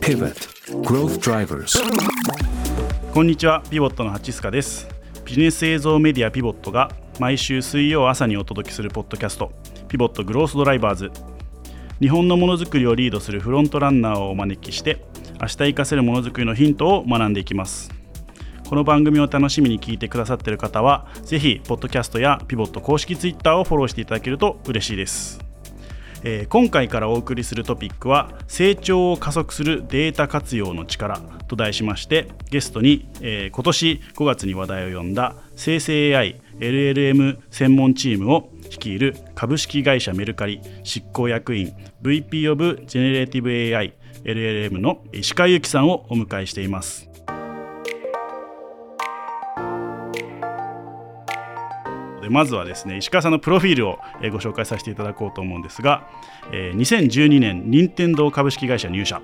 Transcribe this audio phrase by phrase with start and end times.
[0.00, 0.34] Pivot.
[0.82, 1.78] Growth Drivers.
[3.12, 3.62] こんにちは。
[3.70, 4.88] ピボットのハチスカです。
[5.24, 9.52] ビジネス映像メディアピボットが毎週水曜朝にお届けするポッドキャスト。
[9.88, 11.10] ピボットグロースドライバーズ。
[12.00, 15.04] 日本のものづくりをリードするフロントランナーをお招きして
[15.40, 17.90] 明日活かせるものづくりのヒントを学んでいきます。
[18.68, 25.43] この番組を楽しみに聞いてくださっている方はぜひポッドキャストやピボット公式ツイッターをフォローしていただけると嬉しいです。
[26.24, 47.13] えー今回からお送りするトピックは成長を加速するデータ活用の力と題しましてゲストに、えー今年5月に話題を呼んだ生成 AI LLM 専門チームを率いる株式会社メルカリ執行役員 VP of Generative AI LLM の石川由紀さんをお迎えしています。
[52.24, 53.98] でまずはですね石川さんのプロフィールを
[54.32, 56.08] ご紹介させていただこうと思うんですが、
[56.50, 59.20] 2012年任天堂株式会社入社。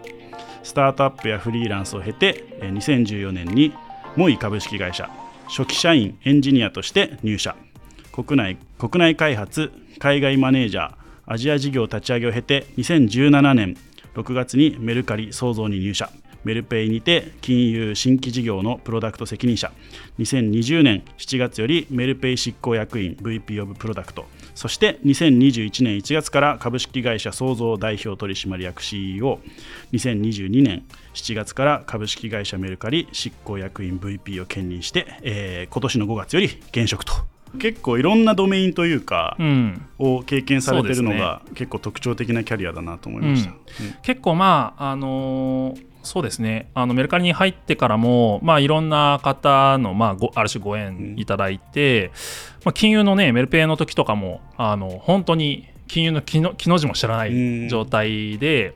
[0.63, 3.73] スタートアップやフリーランスを経て2014年に
[4.17, 5.09] モイ株式会社。
[5.49, 7.57] 初期社員エンジニアとして入社。
[8.13, 13.77] 国内国内開発海外マネージャーアジア事業立ち上げを経て2017年
[14.15, 16.11] 6月にメルカリ創造に入社。
[16.45, 19.73] メルペイにて金融新規事業のプロダクト責任者。
[20.19, 37.13] 2020年7月よりメルペイ執行役員 VP オブプロダクトそして2021年1月から株式会社創造代表取締役 CEO2022 年7月から株式会社メルカリ執行役員 VP を兼任して、えー今年の5月より現職と。
[37.59, 43.53] 結構いろんなドメインというか、うん、を経験されてるのが結構特徴的なキャリアだなと思いました。
[44.03, 46.69] 結構まああのーそうですね。
[46.75, 52.11] あのメルカリに入ってからも、まあ、いろんな方の、まあ、ごある種ご縁いただいて、
[52.65, 57.67] まあ、金融のねメルペイの時とかもあの本当に金融の木の木の字も知らなうん。
[57.67, 58.75] い状態で、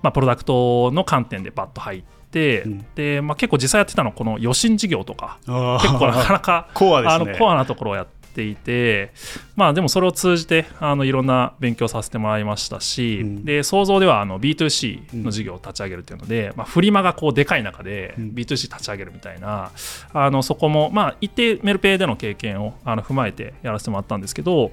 [0.00, 2.86] まあ、プロダクトの観点でバッと入って、うん。
[2.94, 7.08] でまあ、結構実際やってたのはこの予診事業とか結構なかなか コアね。
[7.08, 9.12] あのコアなところをやっていて、
[9.56, 13.44] まあ、でもそれを通じてあのいろんな勉強させてもらいましたし、うん。
[13.44, 18.24] で想像ではあの B2C の事業を立ち上げるというので、まあ、フリマがこうでかい中でうん。
[18.34, 19.70] B2C 立ち上げるみたいな、
[20.12, 24.70] あのそこも、まあ、一定メルペイでの経験をあの踏まえてやらせてもらったんですけど、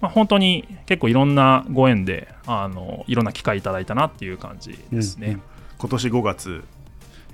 [0.00, 5.28] まあ、本当に結構いろんなご縁であのいろんな機会いただいたなっていう感じですね。
[5.28, 5.42] うん
[5.76, 6.64] 今年5月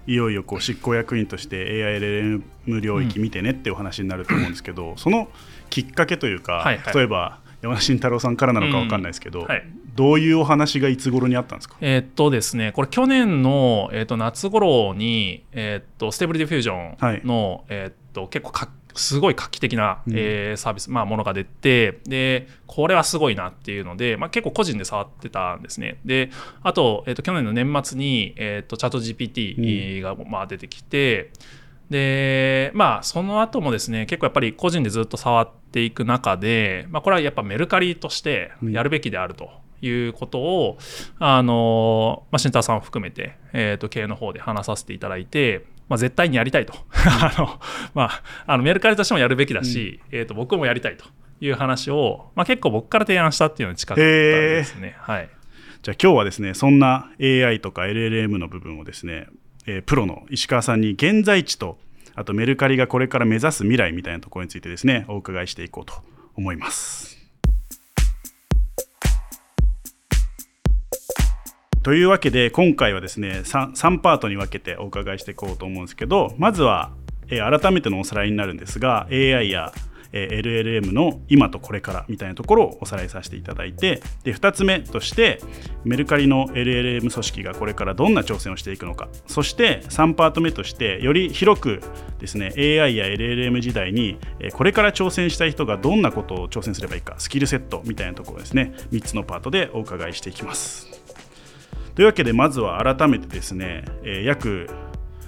[0.06, 1.66] いよいよこう執行役員として
[1.98, 5.28] AI LLM 領域見てねってお話になると思うんですけど、その
[5.68, 6.94] きっかけというか、はいはい。
[6.94, 9.64] 例えば山田慎太郎さんからなのかわかんないですけど、うんはい
[9.96, 11.76] どういうお話がいつ頃にあったんですか？
[11.80, 20.14] えーっとですね、これ去年の、えーっと夏頃に、えーっと Stable Diffusion の、えーっと結構かすごい画期的な、うん。
[20.16, 25.98] えーサービス、まあ、ものが出てでこれはすごいなっていうので、まあ、結構個人で触ってたんですね。
[26.04, 26.30] で
[26.62, 31.32] あと,、えーっと去年の年末に、えーっとチャット GPT が、まあ、出てきて
[31.90, 39.50] でまあその後もですね結構やっぱり個人でずっと触っていく中で、まあ、これはやっぱメルカリとしてやるべきであると
[39.82, 40.78] いうことを、
[41.18, 46.72] あのまあ、慎太郎さんを含めて、えー、と経営の方で話させていただいて、まあ、絶対にやりたいと。
[46.94, 47.60] あの、
[47.94, 51.04] まあ、あのメルカリとしてもやるべきだし、えー、と僕もやりたいと
[51.40, 54.94] いう話を、まあ、結構僕から提案したっていうのに近かったですね。
[55.00, 55.28] はい。
[55.82, 59.26] じゃあ今日はですねそんな AI とか LLM の部分をですね、
[59.66, 61.78] えープロの石川さんに現在地と
[62.14, 65.94] あとメルカリがこれから目指す未来みたいなところについてですねお伺いしていこうと
[66.36, 67.19] 思います。
[71.82, 76.92] というわけで今回はですね 3, 3パートに分けてお伺いしていこうと思うんですけどまずは、
[77.28, 79.72] えー改めてのおさらいになるんですが AI や
[80.12, 85.40] えー LLM の今とこれからみたいなところをおさらいさせていただいてで2つ目として
[85.84, 91.80] メルカリの LLM 組織がこれからどんな挑戦をしていくのかそして3パート目としてより広く
[92.18, 94.18] ですね AI や LLM 時代に
[94.52, 100.89] これから挑戦したい人がどんなことを挑戦すればいいかスキルセットみたいなところですね3つのパートでお伺いしていきます。
[102.00, 104.70] というわけでまずは改めてですね、えー約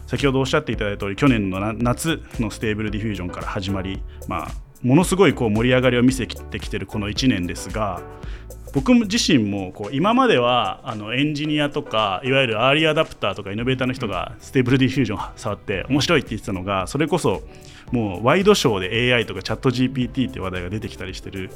[0.06, 4.48] 先ほどおっしゃっていただいた通り去年の夏の Stable Diffusion から始まり、まあ、
[4.82, 8.00] ものすごいこう盛り上がりを見せてきてるこの1年ですが
[8.72, 17.42] 僕自身もこう今まではあのエンジニアとかいわゆるアーリーアダプターとかイノベーターの人が Stable Diffusion 触って面白いって言ってたのがそれこそ
[17.90, 21.50] もうワイドショーで AI とかチャット GPT って話題が出てきたりしてる。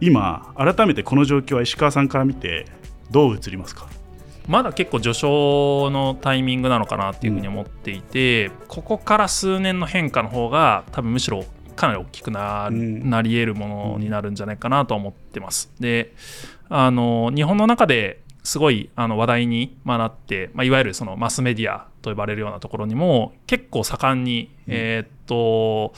[0.00, 2.64] 今改めてこの状況は石川さんから見て
[3.10, 4.01] どう映りますか？
[4.48, 11.44] まだ結構序章のタイミングなのかなっていうふうに思っていて、ここから数年の変化の方が多分むしろ
[11.76, 15.72] かなり大きくな,、うんなり得るものになるんじゃないかなと思ってます。
[15.80, 16.14] で
[16.68, 25.94] あの日本の中ですごいあの話題にまあなって、まあ、いわゆるそのマスメディアと呼ばれるようなところにも結構盛んに、えーっと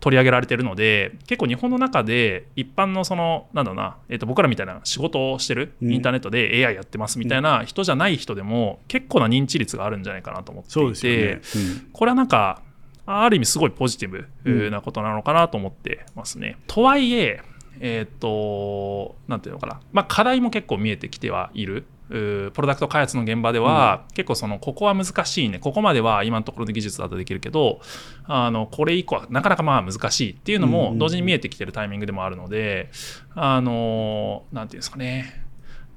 [0.00, 11.82] 取り上げられてるので結構日本の中で一般のそのなんだろうな、えーっと僕らみたいな仕事をしてるうんインターネットで AI やってますみたいな人じゃない人でも結構な認知率があるんじゃないかなと思ってそういて、ですよね。
[11.92, 12.62] これはなんか
[13.06, 16.56] ある意味すごいポジティブなことなのかなと思ってますね。
[16.66, 17.42] とはいえ
[17.80, 21.84] えーっとなんていうのかな、まあ、課題も結構見えてきてはいる。
[22.10, 25.60] プロダクト開発の現場では、結構そのここは難しいね。
[25.60, 27.80] ここまでは今のところの技術だとできるけど
[28.24, 32.90] あのこれ以降はなかなかまあ難しいっていうのも同時に見えてきてるタイミングでもあるので、
[33.34, 35.46] あのなんていうんですかね。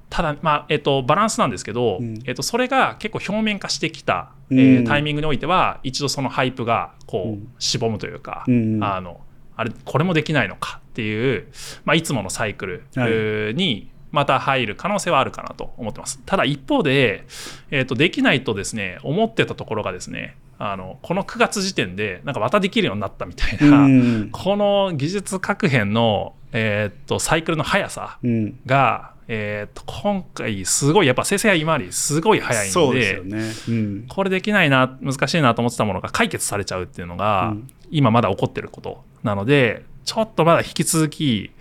[0.10, 2.20] ただ、まあえっと、バランスなんですけど、うん。
[2.26, 4.60] えっと、それが結構表面化してきた、うん。
[4.60, 7.54] えータイミングにおいては一度そのハイプがこう、うん。
[7.58, 9.22] しぼむというか、あの
[9.56, 11.48] あれこれもできないのかっていう、
[11.86, 16.22] まあ、いつものサイクル、にまた入る可能性はあるかなと思ってます。
[16.26, 17.26] ただ一方で、
[17.72, 33.52] えー、とできないとですね思ってたところがですねあのこの9月時点でなんかまたできるようになったみたいな、うんこの技術革変の、えー、とサイクルの速さうんが、えー、と今回すごいやっぱ生成 AI 回りすごい早いんでそうですよね。
[33.68, 41.52] うんこれできないな難しいなと思ってたものが解決されちゃうっていうのが、うん今まだ起こってることなのでちょっとまだ引き続き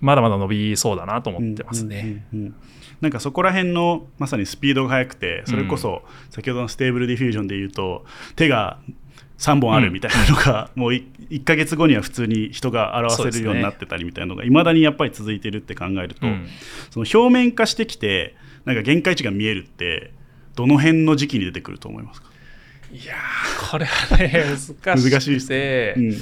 [0.00, 2.22] まだまだ伸びそうだなと思ってますね。
[2.32, 2.54] うんうんうんうん。
[3.00, 8.04] なんかそこら辺のまさにスピードが速くてそれこそ先ほどの Stable Diffusion で言うと
[8.34, 8.78] 手が
[9.38, 16.48] 3本あるみたいなのが、もう1か月後には普通に人が表せるようになってたりみたいなのがいまだにやっぱり続いてるって考えると、うん。
[16.90, 18.34] その表面化してきて
[18.64, 20.12] なんか限界値が見えるって
[20.56, 22.28] どの辺の時期に出てくると思いますか、
[22.90, 24.90] いやーこれはね難しくて。
[25.10, 25.94] 難しいですね。
[25.96, 26.16] うん。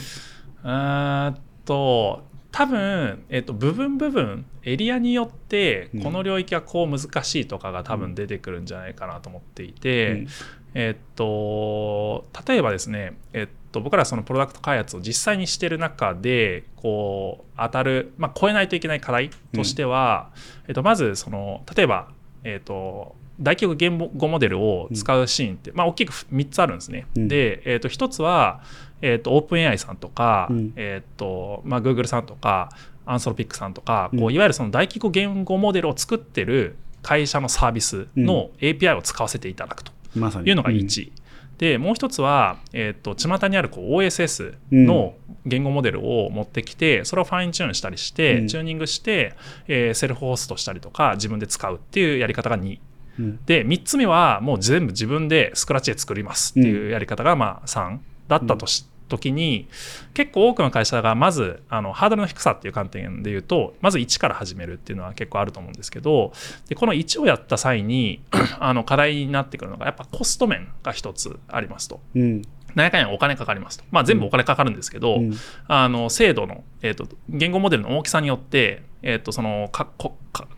[0.63, 1.35] あ
[1.65, 2.26] と
[2.57, 6.03] 多分、えっと、部分部分エリアによってうん。
[6.03, 10.27] この領域はこう難しいとかが多分出てくるんじゃないかなと思っていて、うん。
[10.73, 20.31] えっと、例えばですね、えっと、僕らそのプロダクト開発を実際にしてる中でこう当たる、まあ、超えないといけない課題としては、
[20.67, 22.09] えっと、まずその例えば、
[22.43, 27.07] えっと、大規模言語モデルを使うシーンって、まあ、大きく3つあるんですね。
[27.17, 27.29] うん。
[27.29, 28.63] で、えっと、1つは、
[29.03, 30.73] えっと、オープン AI さんとか、うん。
[30.77, 32.71] えっとまあ、Google さんとか
[33.05, 39.93] アンソロピックさんとか、こううんいわゆるその大規模言語モデルを作ってる会社のサービスの API を使わせていただくと。
[40.17, 41.13] いうのが1、
[41.59, 45.15] でもう一つは、えー、と巷にあるこう OSS の
[45.45, 48.49] 言語モデルを持ってきて、それをファインチューンしたりして、うん。
[48.49, 49.35] チューニングして、
[49.69, 52.79] えーセルフホストしたりとか自分で使うっていうやり方が2
[53.19, 53.41] うん。
[53.47, 59.69] で3つ目はもう全部自分でスクラッチで作りますっていうやり方がまあ3だったとし、時に
[60.15, 66.33] 結構多くの会社がまずあのハードルの低さっていう観点で言うとまず1から始めるっていうのは結構あると思うんですけど
[66.69, 68.23] でこの1をやった際に
[68.59, 72.01] あの課題になってくるのがやっぱコスト面が一つありますと。
[72.15, 72.43] うん
[72.75, 73.85] 何やかお金かかりますと。
[73.91, 75.35] まあ全部お金かかるんですけど、うん
[75.67, 79.89] あの精度の、えー、と言語モデルの大きさによって、えー、とそのか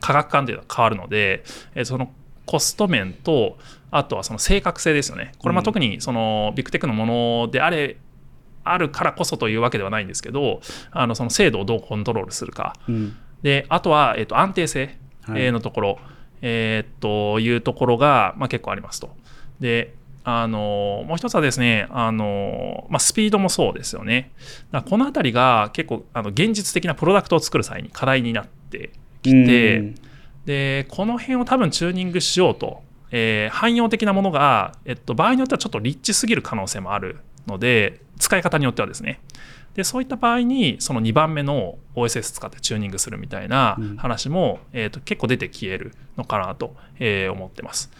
[0.00, 1.44] 価格感っていうのが変わるので、
[1.76, 2.10] えーその
[2.48, 3.58] コスト面と
[3.90, 5.32] あとはその正確性ですよね。
[5.38, 7.96] これま特にそのビッグテックのものであれ
[8.64, 14.98] あるからこそというわけではないんですけどあのその精度をどうコントロールするかうんであとは、えー、と安定性
[15.28, 15.98] のところ、
[16.42, 19.10] えーっというところが、まあ、結構ありますと。
[19.60, 24.32] であのもう一つはですねあの、まあ、スピードもそうですよね。
[24.72, 28.90] だこのあたりが結構あの現実的なプロダクトを作る際に課題になって
[29.22, 29.94] きて、うん
[30.44, 39.20] でこの辺を多分チューニングしようと、えー汎用的なものが、えっと、場合によってはちょっとリッチすぎる可能性もあるので使い方によってはですね。
[39.74, 43.96] でそういった場合にその2番目の OSS 使ってチューニングするみたいなうん。
[43.96, 47.90] 話も、えーと結構出てきえるのかなと、えー思ってます。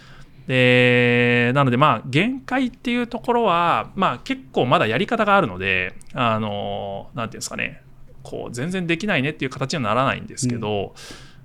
[0.49, 7.83] でなのでまあ限界っていうところは、まあ、結構まだやり方があるのであのなんていうんですかね。
[8.23, 10.95] こう全然できないねっていう形にはならないんですけど、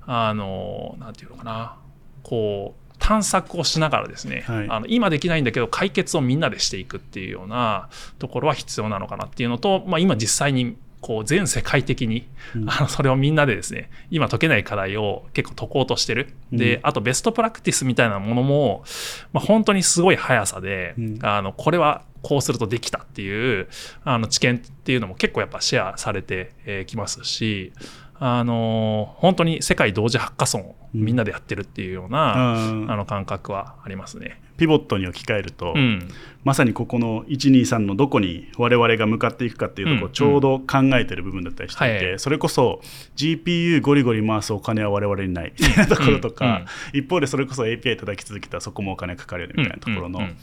[0.05, 1.77] あのなんていうのかな。
[2.23, 4.67] こう探索をしながらですね、はい。
[4.69, 12.69] あの今できないんだけど解決をみんなでしていくっていうようなところは必要なのかなっていうのと、まあ、今実際にこう全世界的に、うん。
[12.69, 16.79] あのそれをみんなでですね今解けない課題を結構解こうとしてる、でうん。
[16.83, 18.85] あとベストプラクティスみたいなものも、
[19.33, 21.19] まあ、本当にすごい速さで、うん。
[21.23, 23.67] あのこれはこうするとできたっていう
[24.05, 27.73] あの知見っていうのも結構やっぱシェアされてきますし、
[28.17, 32.91] あの本当に世界同時ハッカソンみんなでやってるっていうような、うん。
[32.91, 34.41] あの感覚はありますね。
[34.57, 36.07] ピボットに置き換えると、うん。
[36.43, 42.19] まさにここの123のどこに我々が向かっていくかっていうとこをちょうど考えてる部分だったりしていて、はい。
[42.19, 42.81] それこそ
[43.15, 50.25] GPU ゴリゴリ回すお金は我々にないみたいなところとか、一方でそれこそ API 叩き続けたらそこもお金かかるよねみたいなところの、うん。
[50.25, 50.31] うん。
[50.31, 50.37] うん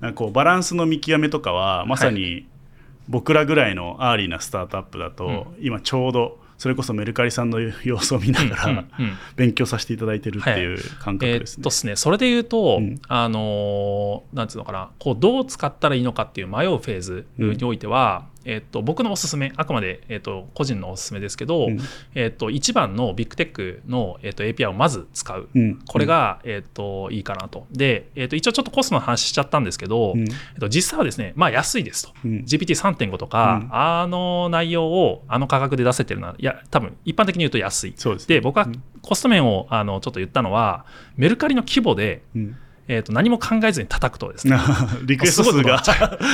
[0.00, 2.46] なんかこうバランスの見極めとかはまさに
[3.08, 8.84] 僕らぐらいのアーリーなスタートアップだと、今ちょうどそれこそメルカリさんの様子を見ながら、
[9.36, 11.58] 勉強させていただいてるっていう感覚ですね。
[11.58, 12.98] ーっとですね、それで言うと、うん。
[13.06, 21.78] あのーなんていうのかな、こうどう使ったらいいのかっていう迷うフェーズにおいては、えーっと僕のおすすめ、あくまで、えーっと個人のおすすめですけど、うん
[22.14, 25.48] えーっと一番のビッグテックの、えーっと API をまず使う。
[25.54, 27.66] うんこれが、えーっといいかなと。
[27.70, 30.28] で、えーっと一応ちょっとコストの話しちゃったんですけど、うんえっ
[30.60, 32.12] と実際はですね、まあ安いですと。
[32.24, 37.94] うん GPT3.5 とか、うんあの内容をあの価格で出せてるのは、いや、多分一般的に言うと安い。
[37.96, 40.86] そうですで、僕はうんコスト面をあのちょっと言ったのは、
[41.16, 44.56] メルカリの規模で、うんえー、と何も考えずに叩くとですね、
[45.04, 45.82] リクエスト数が。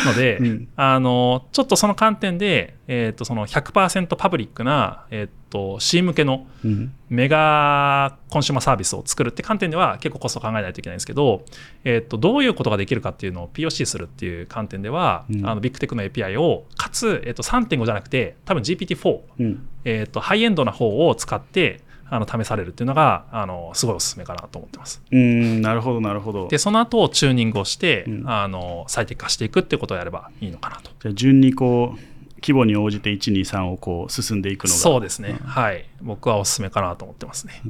[0.06, 0.68] ので、 うん。
[0.76, 6.92] あのちょっとその観点で、えー、とその100%パブリックな、えー、と C 向けのうん。
[7.08, 11.44] メガコンシューマーサービスを作るって観点では結構コストを考えないといけないんですけど、
[11.82, 15.46] えー、とどういうことができるかっていうのを POC するっていう観点では、うん。
[15.46, 19.68] あのビッグテックの API をかつ、えー、と3.5じゃなくて多分 GPT-4、うん。
[19.84, 21.80] えー、とハイエンドな方を使って
[22.12, 25.00] あの試されるっていうのがあのすごいおすすめかなと思ってます。
[25.10, 26.48] うんなるほどなるほど。
[26.48, 28.28] でその後チューニングをして、うん。
[28.28, 30.90] あの最適化していくってことをやればいいのかなと。
[31.00, 31.98] じゃあ順にこう
[32.42, 35.88] 規模に応じて123をこう進んでいくのがそうですね、はい。
[36.02, 37.62] 僕はおすすめかなと思ってますね。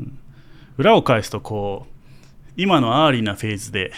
[0.79, 3.93] 裏を返すとこう今のアーリーなフェーズで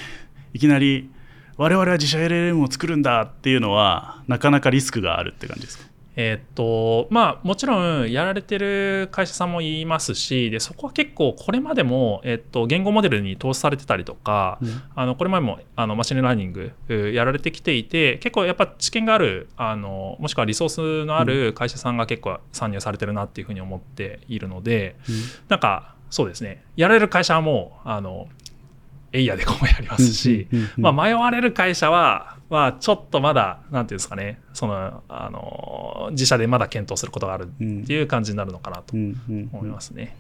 [0.53, 1.11] いきなり
[1.57, 5.85] 我々は自社 LLM を作るんだっていうのはなかなかリスクがあるって感じですか？
[6.15, 14.83] えーっとまあもちろんやられてる会社さんもいますしでそこは結構これまでも、えーっと言語モデルに投資されてたりとか、うん。
[14.95, 24.97] あのこれまでもあの machine learning うやられてきていて結構やっぱ知見があるあのもしくはリソースのある会社さんが結構参入されてるなっていうふうに思っているので、
[25.49, 26.63] なんかそうですね。
[26.77, 28.29] やられる会社はもうあの
[29.13, 30.83] エイヤでこうやりますし、うんうんうんうん。
[30.97, 40.15] まあ、迷われる会社は、まあ、ちょっとまだなんていうんですかねそのあの自社でまだ検討することがあるっていう感じになるのかなとうんうん思いますね。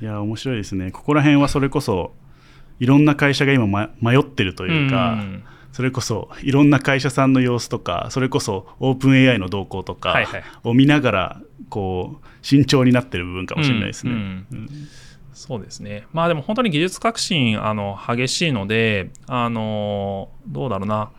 [0.00, 2.12] いや面白いですねここら辺はそれこそ
[2.78, 10.16] いろんな会社が今、ま、迷ってるというか、んそれこそいろんな会社さんの様子とかそれこそオープン AI の動向とか
[10.62, 11.40] を見ながら
[11.70, 14.12] こう慎重になってる部分かもしれないですね。
[14.12, 14.68] うんうん
[15.32, 16.06] そうですね。
[16.12, 21.10] まあでも本当に技術革新あの激しいので、あのどうだろうな。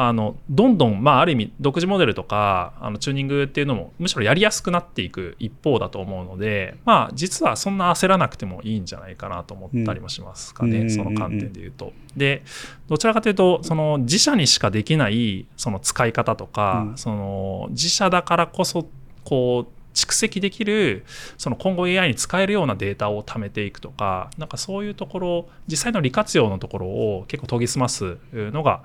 [0.00, 11.92] あのどんどん、まあ、ある意味独自モデルとかあのチューニングっていうのもむしろやりやすくなっていく一方だと思うので、まあ、実はそんな焦らなくてもいいんじゃないかなと思ったりもしますかね、うんその観点で言うと。
[12.16, 12.44] で
[12.86, 18.88] どちらかというとその自社にしかできないその使い方とか、うんその自社だからこそ
[19.24, 21.04] こう蓄積できる
[21.38, 28.84] その今後 AI に使えるようなデータを貯めていくとかなんかそういうところ実際の利活用のところを結構研ぎ澄ますのが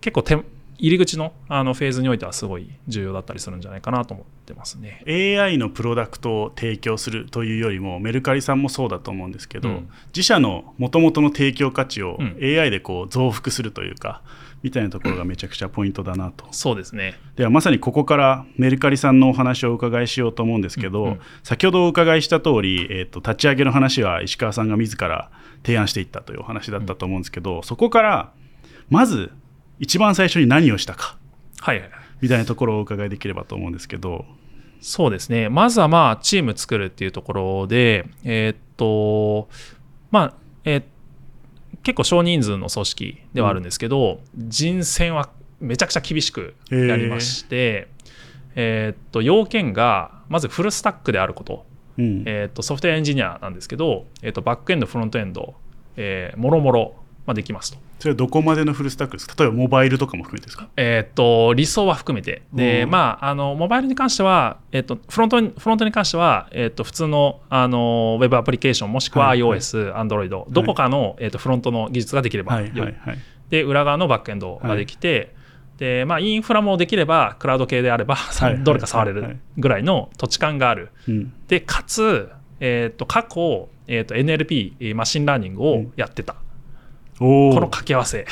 [0.00, 0.38] 結構手
[0.78, 5.02] 入り口のあのフェーズにおいてはすごい重要だったりするんじゃないかなと思ってますね。
[5.08, 14.22] AI のプロダクトを提供するというよりもメルカリさんもそうだと思うんですけど、うん自社のもともとの提供価値をうん AI でこう増幅するというか、
[14.62, 16.46] みたいなところがめちゃくちゃポイントだなと。
[16.52, 17.18] そうですね。
[17.34, 25.30] ではまさにここからメルカリさんのお話をお伺いしようと思うんですけど、うんうん先ほどお伺いした通り、えー、と立ち上げの話は石川さんが自ら
[25.64, 28.32] 提案していったというお話だったと思うんですけど、そこから
[28.90, 29.32] まず
[29.78, 31.16] 一番最初に何をしたか。
[31.60, 31.80] はい。
[31.80, 31.90] はい。
[32.20, 34.24] みたいなところをお伺いできればと思うんですけど、
[34.80, 35.48] そうですね。
[35.48, 39.48] まずはまあ、チーム作るっていうところで、えーっと、
[40.10, 40.82] まあ、えー
[41.84, 45.30] 結構少人数の組織ではあるんですけど、人選は
[45.60, 47.88] めちゃくちゃ厳しくやりまして、
[48.56, 51.64] えーっと、要件が、まずフルスタックであること、
[51.96, 52.24] うん。
[52.26, 55.54] えーっと、ソフトウェアエンジニアなんですけど、えーっと、バックエンド、フロントエンド、
[55.96, 56.96] えーもろもろ、
[57.28, 57.78] まあ、できますと。
[57.98, 59.34] それはどこまでのフルスタックですか？
[59.38, 60.68] 例えばモバイルとかも含めてですか？
[60.76, 62.90] えーっと理想は含めて、でうん。
[62.90, 69.58] まあ、あのモバイルに関しては、えーっとフロントにフロントに関しては、えーっと普通のあのウェブアプリケーション、もしくははいはい。
[69.58, 72.80] iOS、Android、どこかの、えーっとフロントの技術ができればはいはい。
[72.80, 73.18] はい
[73.50, 75.34] で裏側のバックエンドができて、
[75.78, 78.16] でまあ、インフラもできれば、クラウド系であれば、
[78.62, 81.32] どれか触れるぐらいの土地勘がある、うん。
[81.48, 82.28] でかつ、
[82.60, 86.38] えーっと過去、えーっと NLP、えー machine learning をやってた、おー
[87.18, 88.26] この掛け合わせ。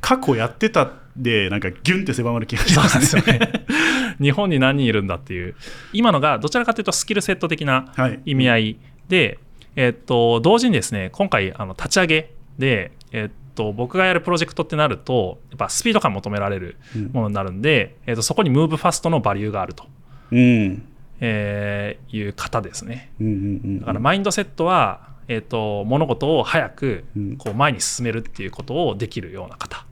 [0.00, 3.66] 過去やってたでなんかギュンって狭まる気がしますねよね。
[4.20, 5.54] 日本に何人いるんだっていう。
[5.92, 8.76] 今のがどちらかというとスキルセット的なはい意味合い
[9.08, 9.38] で、
[9.76, 16.76] えっと、同時にですね、今回、あの立ち上げで、えっと、僕がやるプロジェクトってなると、やっぱスピード感求められる
[17.12, 19.84] ものになるんで、えっと、そこにムーブファストのバリューがあると、
[20.30, 20.82] うん
[21.20, 23.10] えーいう方ですね。
[23.20, 23.36] うんうんう
[23.68, 27.36] んだからマインドセットは、えっと、物事を早くうん。
[27.36, 29.78] こう前に進めるっていうことをできるような方。
[29.78, 29.84] っ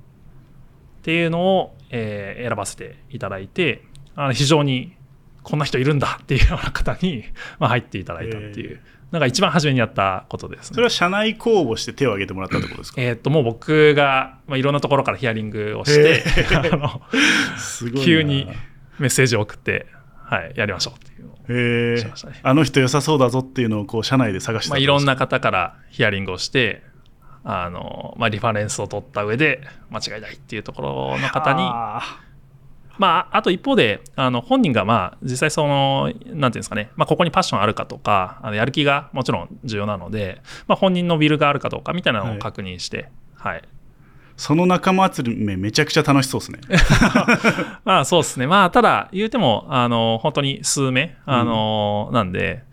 [1.03, 3.83] ていうのを、えー選ばせていただいて
[4.15, 4.95] あの非常に
[5.43, 7.25] こんな人いるんだっていうような方に、
[7.59, 10.75] まあ、入っていただいたっていうのが一番初めにやったことですね。
[10.75, 13.01] それは社内公募して手を挙げてもらったってことですか？
[13.03, 16.23] えーっともう僕が、まあ、いろんなところからヒアリングをして
[16.55, 17.03] あの
[18.05, 18.47] 急に
[18.99, 19.87] メッセージを送って、
[20.33, 22.41] はい、やりましょうっていうのしましたね。
[22.43, 26.83] あの人良さそうだぞっていうのをこう社内で探してまあ、いろんな方からヒアリングをして
[27.45, 29.61] あの、まあ、リファレンスを取った上で
[29.91, 31.61] 間違いないっていうところの方に
[32.99, 43.63] まあ、あと一方であの本人がまあ実際そのなんていうんですかね、まあ、ここにパッションあるかとかあのやる気がもちろん重要なので、まあ、本人のビルがあるかどうかみたいなのを確認して、はい
[44.43, 46.59] その仲間集めめちゃくちゃ楽しそうで すね。
[47.85, 48.49] まあそうですね。
[48.49, 52.65] まあただ言うてもあの本当に数名あの、なんで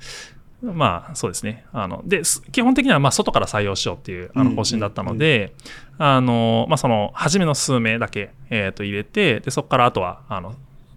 [0.64, 1.66] まあそうですね。
[1.72, 4.56] あのです基本的にはまあ外から採用しようっていうあのうん。
[4.56, 5.54] 方針だったので、
[6.00, 10.56] あのまあ、その初めの数名だけ、えー、と入れてでそこからあとはあの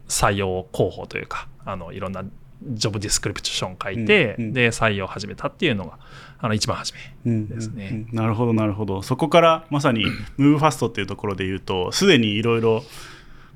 [0.09, 2.25] 採用候補というかあのいろんな
[2.69, 4.53] ジョブディスクリプション書いて、うんうん。
[4.53, 5.99] で採用を始めたっていうのが
[6.39, 7.89] あの一番初めうんですね。
[7.91, 7.97] うん。
[7.97, 9.03] うんなるほどなるほど。
[9.03, 10.05] そこからまさに
[10.37, 12.83] ムーブファストっていうところで言うとすでにいろいろ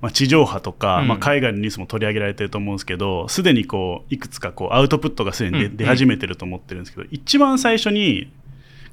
[0.01, 1.09] まあ地上波とか、うん。
[1.09, 8.33] まあ、海外のニュースも取り上げられてると思うんですけどすでにこういくつかこうアウトプットがすでに出,、始めてると思ってるんですけど一番最初に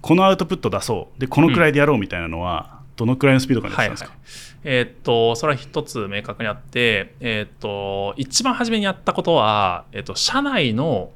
[0.01, 1.19] このアウトプット出そう。
[1.19, 11.11] でこのくらいでやろうみたいなのは、どのくらいのスピード感でやってたんですか、えーっと、それは一つ明確にあって、えーっと、一番初めにやったことは、えーっと、社内の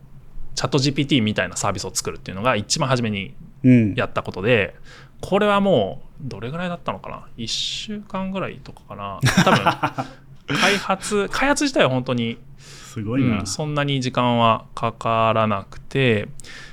[0.55, 3.93] チャット GPT みたいなサービスを作るっていうのが一番初めにうん。
[3.95, 4.75] やったことで、
[5.21, 9.19] これはもう、どれぐらいだったのかな ?1 週間ぐらいとかかな。
[9.43, 16.29] 多分、 開発、開発自体は本当にすごいな、うんそんなに時間はかからなくて、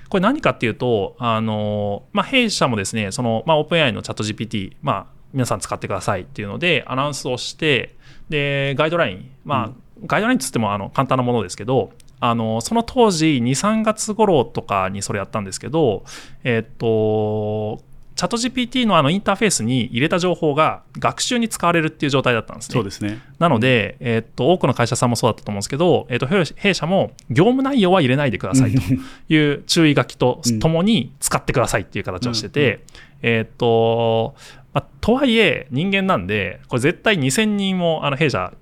[0.08, 7.96] これ何かっていうと、あのまあ、弊社もですね、そのまあ、OpenAI のチャット GPT、まあ、皆さん使ってくださいっていうので、アナウンスをして、
[8.28, 11.90] でガイドライン、まあ、ガイドラインっつってもあの簡単なものですけど、
[12.20, 16.04] あのその当時、2、3月頃とかにそれやったんですけど、
[16.42, 17.82] えっと、
[18.16, 22.74] チャット GPT のあのインターフェースに入れた情報が学習に使われるっていう状態だったんですね。
[22.74, 23.20] そうですね。
[23.40, 28.80] なので、えーっと、多くの会社さんもそうだったと思うんですけど、えーっと、弊弊社も業務内容は入れないでくださいと
[29.28, 32.80] いう注意書きとうんともに使ってくださいっていう形をしてて、
[33.22, 34.34] えーっと、
[34.72, 38.52] まあ、とはいえ人間なんで、これ絶対2000人もあの弊社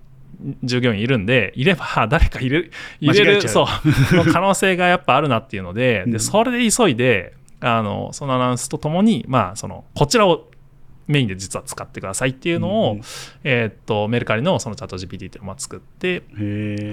[0.64, 3.66] 従業員いるんで、いれば 誰か入れ入れる、そ
[4.12, 6.12] う、の可能性がやっぱあるなっていうので、うん。
[6.12, 10.50] で、それで急いで、あの、そのアナウンスとともに、まあ、その、こちらを
[11.08, 13.00] メインで実は使ってくださいっていうのを、うん
[13.44, 16.22] えーっと、メルカリのそのチャット GPT っていうのをまあ作って、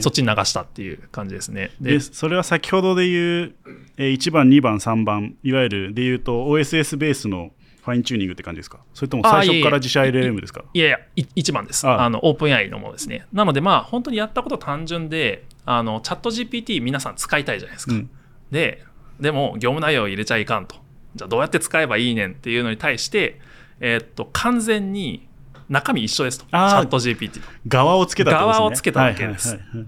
[0.01, 1.71] そっちに流したっていう感じですね。
[1.79, 3.55] でで、それは先ほどで言う、
[3.97, 7.51] えー1番2番3番いわゆるで言うと OSS ベースの
[7.85, 8.79] ファインチューニングって感じですか？
[8.93, 10.63] それとも最初から自社 LLM ですか？
[10.73, 11.87] いやいや、い一番です。
[11.87, 13.25] ああの、オープン AI のものですね。
[13.31, 17.93] なので、まあ、本当にやったこと単純で、あの、チャット GPT 皆さん使いたいじゃないですか。
[17.93, 18.09] うん
[18.51, 18.83] で、
[19.19, 20.75] でも、業務内容を入れちゃいかんと。
[21.15, 23.39] じゃあ、どうやって使えばいいねんっていうのに対して、
[23.79, 25.27] えーっと、完全に
[25.69, 26.45] 中身一緒ですと。
[26.45, 27.47] チャット GPT と。
[27.67, 28.37] 側をつけたね。
[28.37, 29.49] 側をつけたわけです。
[29.49, 29.87] はいはいはいはい。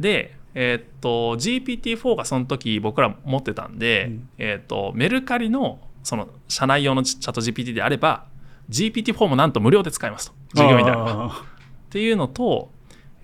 [0.00, 4.28] で、えーっと GPT-4 がその時僕ら持ってたんで、うん。
[4.38, 8.26] えーっとメルカリのその社内用のチャット GPT であれば
[8.70, 10.34] GPT-4 もなんと無料で使えますと。
[10.54, 11.44] 従業員であればっあ
[11.90, 12.70] ていうのと,、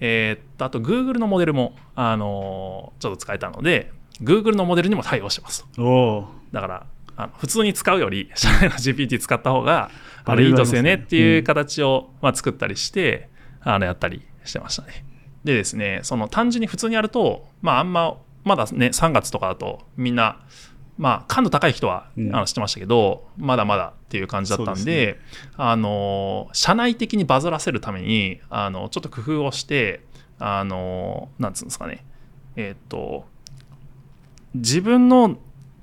[0.01, 5.67] えーっとあと Google のモデルも、あのーちょっと使えたので Google のモデルにも対応してます。
[6.53, 9.91] だからあの普通に使うより 社内の GPT 使った方が
[10.25, 13.29] あれいいですよねっていう形を、まあ、作ったりして
[13.61, 15.05] あのやったりしてましたね。
[15.45, 20.39] でですねその単純に普通にやるとまああんままだね3月とかだとみんな
[20.97, 22.35] まあ感度高い人は、うん。
[22.35, 25.21] あの知ってましたけどまだまだっていう感じだったんでで
[25.57, 30.05] あの社内的にバズらせるためにあのちょっと工夫をして
[30.39, 32.05] あのなんつうんですかね。
[32.57, 33.27] えーっと
[34.55, 35.39] 自分の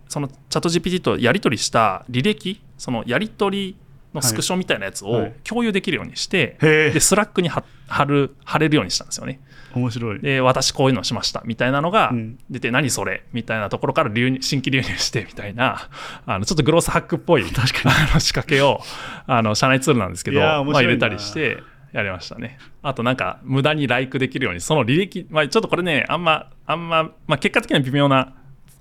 [0.08, 3.78] そのチャット GPT とやり取りした履歴そのやり取り
[4.15, 5.21] のスクショみたいなやつをはい。
[5.23, 6.91] はい共有できるようにして、へえ。
[6.91, 9.39] で Slack に貼貼る貼れるようにしたんですよね。
[9.75, 10.19] 面白い。
[10.19, 12.39] で私こういうのしましたみたいなのがうん。
[12.49, 15.89] 出て、何それみたいなところから流入新規流入してみたいな
[16.25, 18.80] あのちょっとグロースハックっぽいあの仕掛けを
[19.28, 21.58] あの社内ツールなんですけどまあ、入れたりして
[21.91, 22.58] やりましたね。
[22.82, 28.34] あとなんか無駄にライクできるようにその履歴、まあ、ちょっとこれねあんまあんま、まあ、結果的には微妙な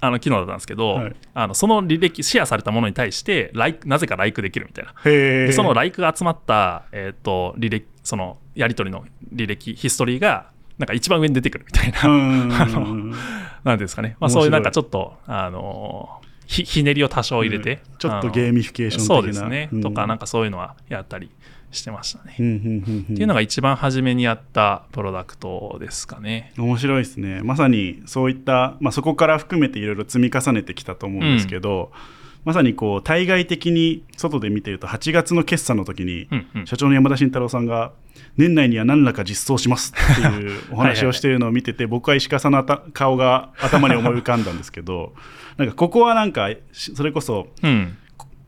[0.06, 1.16] あの機能だったんですけど、はい。
[1.34, 4.94] あのその履歴シェアされたものに対してライクなぜかライクできるみたいな。
[5.04, 12.52] でそのライクが集まった、えー、と履歴そのやり取りの履歴ヒストリーがなんか一番上に出てくるみたいな、うん。
[12.54, 13.16] あの
[13.64, 19.16] なですかね、まそういうなんかちょっとあのひひねりを多少入れて、ちょっとゲーミフィケーション的な。
[19.16, 19.80] そうですね、うん。
[19.80, 21.30] とかなんかそういうのはやったり
[21.70, 23.00] してましたね、うんうんうんうん。
[23.02, 26.52] っていうのが一番初めにやったプロダクトですかね。
[26.58, 27.40] 面白いですね。
[27.42, 31.92] まさにそういった、まあ、そこから含めていろいろ積み重ねてきたと思うんですけど、
[32.44, 36.28] まさにこう対外的に外で見てると8月の決算の時に、
[36.66, 37.92] 社長の山田慎太郎さんが
[38.36, 45.14] 年内には何らか実装しますっていうお話をしているのを見てて僕は石川さんの顔が頭に思い浮かんだんですけど
[45.56, 47.96] なんかここはなんかしそれこそうん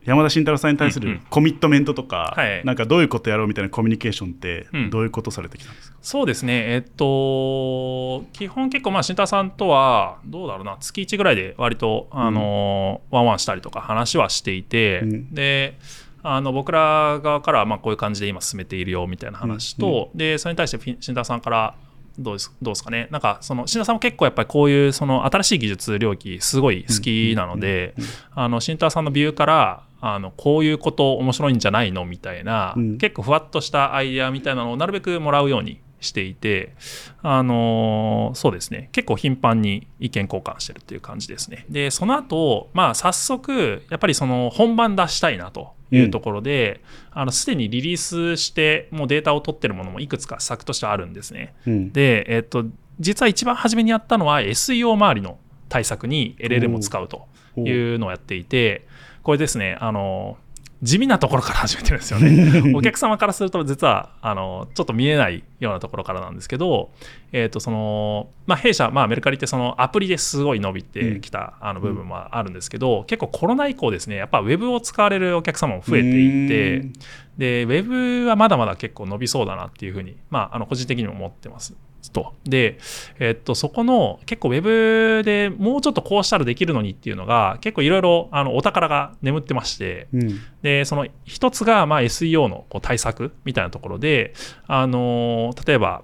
[0.07, 1.21] 山田慎太郎さんに対するうんうん。
[1.29, 2.65] コミットメントとか、はい。
[2.65, 4.89] なんかどういうことやろうみたいなコミュニケーションってうん。
[4.89, 15.33] どういうことされてきたんですか、そうですね、えっと、基本結構、まあ、慎太郎さんとは、どうだろうな、月1ぐらいで割と、あの、ワンワンしたりとか話はしていて、うん。
[15.33, 15.77] で、
[16.23, 21.75] あの僕ら側からはまあこういう感じで今進めているよみたいな話と、でそれに対して慎太郎さんから
[22.19, 23.07] どうですどうですかね？
[23.11, 27.93] なんかその慎太郎さんも結構やっぱりこういうその新しい技術領域すごい好きなので、
[28.31, 32.05] あの慎太郎さんのビューからあのこういうこと面白いんじゃないの？
[32.05, 32.97] みたいな、うん。
[32.97, 36.75] 結構ふわっとしたアイデアみたいなのをなるべくもらうようにしていて、
[37.23, 38.89] あのーそうですね。
[38.91, 41.65] 結構頻繁に意見交換してるっていう感じですね。
[41.69, 46.81] でその後まあ早速やっぱりその本番出したいなというところで、
[47.11, 51.55] あのすでにリリースしてもうデータを取ってるものもいくつか策としてあるんですね。
[51.65, 51.91] うん。
[51.91, 52.65] で、えっと、
[52.99, 58.86] 実は一番初めにやったのは SEO 周りの対策に LLM を使うというのをやっていて、
[59.27, 60.37] これですね、あの、
[60.81, 62.71] 地味なところから始めてるんですよね。
[62.73, 66.91] お客様からすると実はあのちょっと見えないようなところからなんですけど、
[67.33, 76.93] えーとそのまあ、弊社、まあ、メルカリってそのアプリですごい伸びてきたあの部分もあるんですけど、結構コロナ以降ですねやっぱウェブを使われるお客様も増えていてうん
[77.37, 81.75] でウェブはまだまだ結構伸びそうだなっていうふうに、まあ、あの個人的にも思ってます。
[82.11, 82.33] と。
[82.45, 82.77] で、
[83.19, 90.07] えっと、そこの結構ウェブでもうちょっとこうしたらできるのにっていうのが結構いろいろあのお宝が眠ってまして。
[90.13, 90.39] うん。
[90.61, 94.33] でその一つがまあ SEO のこう対策みたいなところで、
[94.67, 96.03] あのー例えば、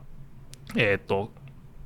[0.75, 1.31] えっと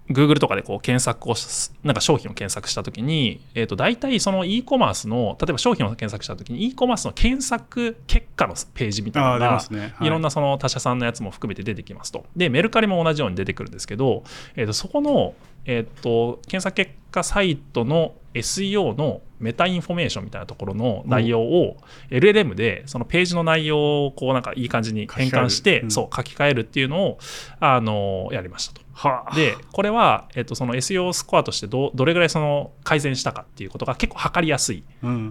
[0.10, 12.26] Google とかでこう検索をしなんか商品を検索したときに、えー、と大体その e コマースの例えば商品を検索したときに e コマースの検索結果のページみたいなのがね、はいろんなその他社さんのやつも含めて出てきますと。
[12.36, 14.24] で、メルカリも同じように出てくるんですけど、
[14.56, 15.34] えーとそこの、
[15.67, 21.77] えーと検索結果サイトの SEO の meta information みたいなところの内容を
[22.10, 27.19] LLM でそのページの内容をこうなんかいい感じに変換して、書き換えるうんそう書き換えるっていうのを
[27.60, 28.82] あのやりましたと。
[28.93, 34.84] はあでこれは、えっとその SEO スコアとしてどどれぐらいその改善したかっていうことが結構測りやすい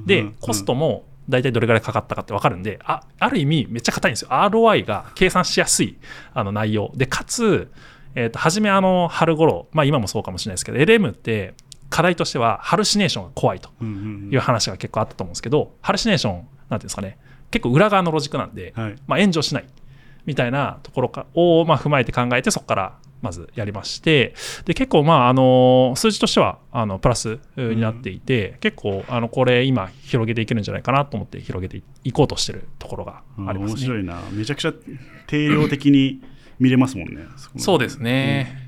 [0.05, 4.29] で、コストも大体どれぐらいかかったかって分かるんで、あある意味めっちゃ硬いんですよ。
[4.31, 5.99] ROI が計算しやすい
[6.33, 6.93] あの内容。
[6.95, 7.71] で、かつ、
[8.17, 11.55] えーと初めあの春頃、まあ今もそうかもしれないですけど、LM って
[11.89, 13.91] 課題としてはハルシネーションが怖いとうんう
[14.29, 17.19] んいう話が結構あったと思うんですけど、ハルシネーション、なんていうんですかね、
[17.51, 18.97] 結構裏側のロジックなんで、はい。
[19.07, 19.67] まあ、炎上しない
[20.25, 33.75] みたいなところかをまあ踏まえて考えてそこからまずやりましてで結構まああの数字としてはあのプラスになっていて、結構あのこれ今広げていけるんじゃないかなと思って広げていこうとしてるところがありますね。
[33.75, 34.21] 面白いな。
[34.33, 34.73] めちゃくちゃ
[35.29, 36.23] 定量的に
[36.59, 38.67] 見れますもんねそうですね。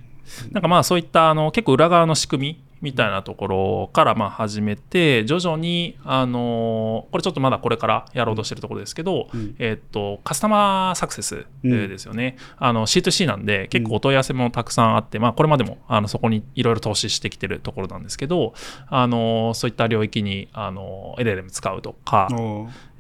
[0.53, 9.57] なんかまあそういったあの結構裏側の仕組みみたいなところからまあ始めて徐々にあのこれちょっとまだこれからやろうとしてるところですけど、うん。
[9.59, 18.55] えっとカスタマーサクセスえーですよね、あの C2C なんで結構お問い合わせもたくさんあって、まあこれまでもあのそこにいろいろ投資してきてるところなんですけど
[18.89, 22.29] あのそういった領域にあの LLM 使うとか、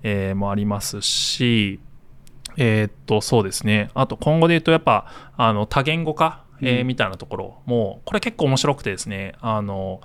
[0.02, 1.78] えーもありますし、
[2.58, 3.90] えーっと、そうですね。
[3.94, 10.00] あと、今後で言うと、やっぱ、あの、多言語化、えーうんみたいなところも、これ結構面白くてですね、あの、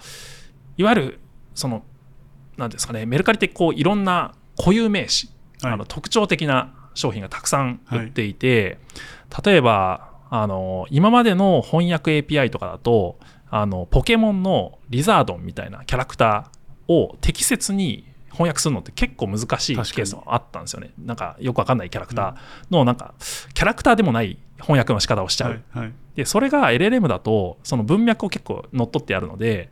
[0.78, 1.20] いわゆる、
[1.56, 1.84] その、
[2.58, 5.30] なんですかね、メルカリってこう、いろんな固有名詞、
[5.64, 5.74] はい。
[5.74, 8.78] あの特徴的な商品がたくさん売っていて、
[9.44, 13.18] 例えば、あの、今までの翻訳 API とかだと、
[13.50, 20.92] あの、ポケモンのリザードンみたいなキャラクターを適切に翻訳するのって結構難しいケースもあったんですよね。
[20.98, 23.14] なんかよくわかんないキャラクターのなんか
[23.54, 25.52] キャラクターでもない翻訳の仕方をしちゃう。
[25.52, 29.70] はいはいでそれが LLM だとその文脈を結構乗っ取ってやるので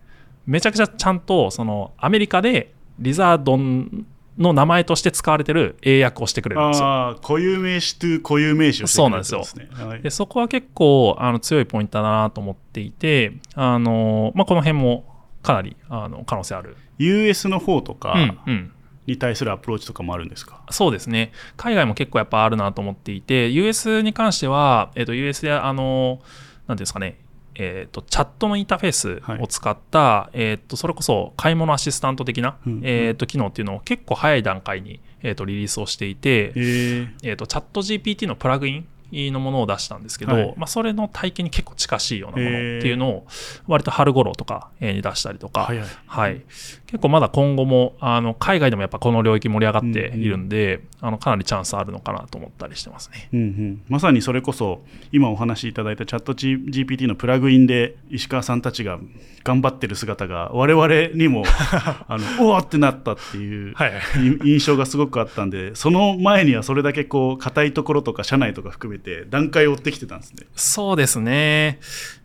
[0.48, 4.06] めちゃくちゃちゃんとそのアメリカでリザードン
[4.38, 6.88] の名前として使われてる英訳をしてくれるんですよ。
[6.88, 15.11] ああ固有名詞と固有名詞をしてくれるってことそうねはいでそこは結構あの強いポイントだなと思っていてあの、まあ、この辺も
[15.44, 16.78] かなりあの可能性ある。
[16.98, 18.72] US の方とかうんうん。
[19.08, 21.32] に対するアプローチとかもあるんですか、そうですね。
[21.58, 26.22] 海外も結構やっぱあるなと思っていて US に関しては、えっと US であの
[26.68, 27.18] なんですかね。
[27.56, 32.82] えっとチャットのインターフェースを使った、えっとそれこそ買い物アシスタント的な、うんうん。
[32.84, 37.10] えっと機能っていうのを結構早い段階に、えっとリリースをしていて、えー。
[37.24, 38.88] えっとチャット GPT のプラグイン
[39.32, 40.54] のものを出したんですけど、はい。
[40.58, 43.28] まあ、それの体験に結構近しいようなものっていうのを
[43.68, 46.42] 割と春頃とかえーに出したりとか、早いはい、
[46.88, 53.30] 結構まだ今後もあの海外でもやっぱこの領域盛り上がっているんで、あのかなりチャンスあるのかなと思ったりしてますね。
[53.34, 59.00] うんうん、まさにそれこそ今お話しいただいたチャット G- GPT のプラグインで石川さんたちが
[59.44, 61.44] 頑張ってる姿が我々にも
[62.08, 64.40] あのおおってなったっていう はいい。
[64.46, 70.48] 印象がすごくあったんでその前にはそれだけこう硬いところとか社内とか含めて段階を追ってきてたんですね。
[70.56, 71.80] そうですね。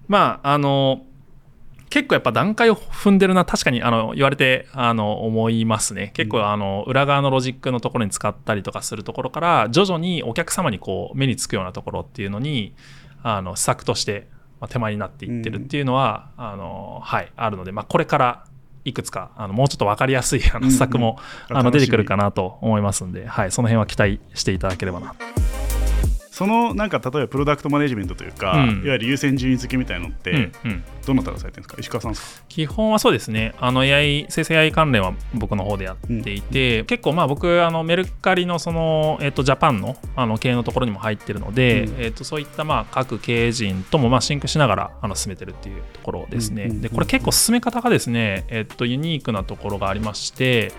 [0.08, 1.02] まあ、あの、
[1.88, 6.10] 結構やっぱ段階を踏んでるな、確かにあの言われてあの思いますね。
[6.14, 12.74] 結構あの裏側のロジックのところに使ったりとかするところから、徐々にお客様にこう目につくようなところっていうのに、
[13.22, 14.28] あの施策として
[14.60, 18.44] まあ手前になっていってるっていうのは、あのはい、あるので、まあ、これから
[18.84, 25.14] いくつかあのもうちょっと分かりやすいあの施策も、うんうんあの出てくるかなと思いますんで、はい、その辺は期待していただければな
[26.36, 28.84] そのなんか例えばプロダクトマネジメントというか、うん。
[28.84, 30.84] いわゆる優先順位付けみたいのって、うんうん。
[31.06, 31.76] どなたがされてるんですか？
[31.80, 42.04] 石川さんですか基本はそうですね、あの AI、生成 AI 関連は僕の方でやっていて、結構まあ僕、あのメルカリのその、えっとジャパンのあの経営のところにも入ってるので、うん。
[42.04, 46.64] えっとそういったまあ各経営陣ともまあシンクしながらあの進めてるっていうところですね。
[46.64, 46.82] うんうんうん。
[46.82, 50.70] で、これ結構進め方がですね、えっとユニークなところがありまして、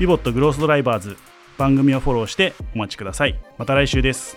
[0.00, 1.16] ピボットグロースドライバーズ
[1.58, 3.38] 番組をフォローしてお待ちください。
[3.58, 4.36] また来週です。